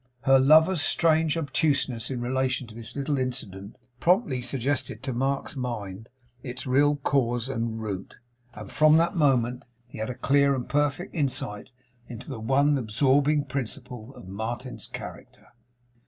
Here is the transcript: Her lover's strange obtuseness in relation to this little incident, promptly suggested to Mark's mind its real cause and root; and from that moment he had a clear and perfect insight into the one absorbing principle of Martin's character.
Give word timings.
Her 0.21 0.39
lover's 0.39 0.81
strange 0.81 1.37
obtuseness 1.37 2.09
in 2.09 2.21
relation 2.21 2.65
to 2.65 2.73
this 2.73 2.95
little 2.95 3.19
incident, 3.19 3.75
promptly 3.99 4.41
suggested 4.41 5.03
to 5.03 5.13
Mark's 5.13 5.55
mind 5.55 6.09
its 6.41 6.65
real 6.65 6.95
cause 6.95 7.47
and 7.49 7.79
root; 7.79 8.15
and 8.55 8.71
from 8.71 8.97
that 8.97 9.15
moment 9.15 9.63
he 9.85 9.99
had 9.99 10.09
a 10.09 10.15
clear 10.15 10.55
and 10.55 10.67
perfect 10.67 11.13
insight 11.13 11.69
into 12.07 12.29
the 12.31 12.39
one 12.39 12.79
absorbing 12.79 13.45
principle 13.45 14.11
of 14.15 14.27
Martin's 14.27 14.87
character. 14.87 15.49